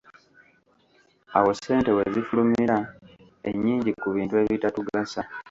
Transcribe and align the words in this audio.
Awo 1.37 1.51
ssente 1.57 1.89
we 1.97 2.03
zifulumira 2.13 2.77
ennyingi 3.49 3.91
ku 4.01 4.07
bintu 4.15 4.33
ebitatugasa. 4.43 5.21